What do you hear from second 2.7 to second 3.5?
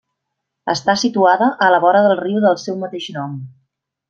mateix nom.